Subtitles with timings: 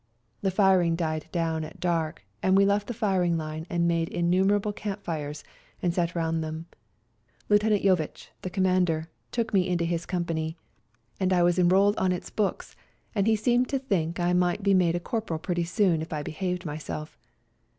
[0.41, 4.55] The firing died down at dark, and we left the firing line and made innumer
[4.55, 5.43] able camp fires
[5.79, 6.65] and sat round them.
[7.49, 7.61] Lieut.
[7.83, 10.57] Jovitch, the Commander, took me into his company,
[11.19, 12.23] and I was enrolled on FIGHTING ON MOUNT
[12.55, 12.75] CHUKUS
[13.13, 15.65] 141 its books, and he seemed to think I might be made a corporal pretty
[15.65, 17.19] soon if I behaved myself.